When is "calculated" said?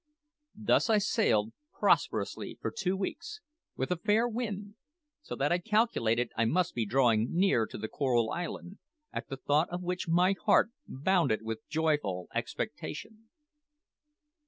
5.59-6.31